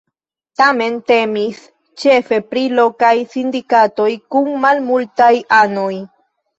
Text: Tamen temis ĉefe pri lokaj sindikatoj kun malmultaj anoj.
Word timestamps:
Tamen 0.61 0.95
temis 1.11 1.59
ĉefe 2.05 2.41
pri 2.55 2.65
lokaj 2.81 3.13
sindikatoj 3.37 4.11
kun 4.35 4.53
malmultaj 4.69 5.33
anoj. 5.65 5.91